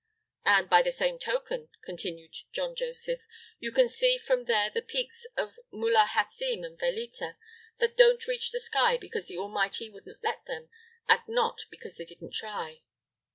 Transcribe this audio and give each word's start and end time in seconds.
"And 0.45 0.67
by 0.67 0.81
the 0.81 0.91
same 0.91 1.19
token," 1.19 1.69
continued 1.85 2.33
John 2.51 2.73
Joseph, 2.75 3.21
"you 3.59 3.71
can 3.71 3.87
see 3.87 4.17
from 4.17 4.45
there 4.45 4.71
the 4.71 4.81
peaks 4.81 5.27
of 5.37 5.59
Mulha 5.71 6.07
Hasem 6.07 6.63
and 6.63 6.79
Veleta, 6.79 7.37
that 7.77 7.97
don't 7.97 8.25
reach 8.25 8.49
the 8.51 8.59
sky 8.59 8.97
because 8.97 9.27
the 9.27 9.37
Almighty 9.37 9.91
wouldn't 9.91 10.23
let 10.23 10.43
them, 10.47 10.69
and 11.07 11.21
not 11.27 11.65
because 11.69 11.97
they 11.97 12.05
didn't 12.05 12.33
try." 12.33 12.81